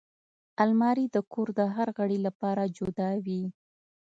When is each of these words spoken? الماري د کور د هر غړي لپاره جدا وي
الماري 0.63 1.05
د 1.15 1.17
کور 1.31 1.47
د 1.59 1.61
هر 1.75 1.87
غړي 1.97 2.17
لپاره 2.27 2.63
جدا 2.77 3.09
وي 3.25 3.43